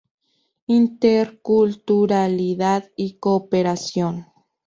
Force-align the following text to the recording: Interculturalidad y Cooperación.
Interculturalidad 0.65 2.89
y 2.95 3.19
Cooperación. 3.19 4.25